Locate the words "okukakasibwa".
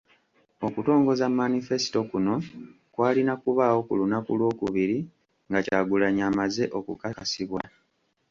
6.77-7.61